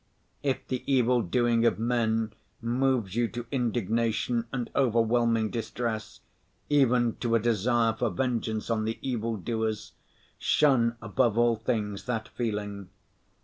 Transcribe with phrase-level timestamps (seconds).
[0.41, 6.21] If the evil‐doing of men moves you to indignation and overwhelming distress,
[6.71, 9.91] even to a desire for vengeance on the evil‐doers,
[10.39, 12.89] shun above all things that feeling.